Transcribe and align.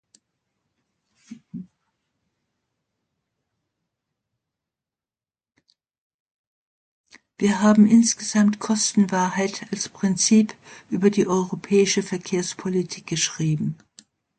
Wir 7.37 7.61
haben 7.61 7.85
insgesamt 7.85 8.57
Kostenwahrheit 8.57 9.67
als 9.71 9.89
Prinzip 9.89 10.55
über 10.89 11.11
die 11.11 11.27
europäische 11.27 12.01
Verkehrspolitik 12.01 13.05
geschrieben. 13.05 13.77